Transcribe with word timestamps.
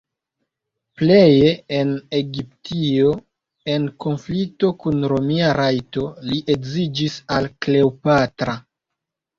Pleje 1.01 1.51
en 1.79 1.91
Egiptio 2.21 3.13
en 3.75 3.87
konflikto 4.07 4.73
kun 4.81 5.07
romia 5.15 5.55
rajto 5.63 6.11
li 6.33 6.43
edziĝis 6.57 7.21
al 7.39 7.53
Kleopatra. 7.67 8.63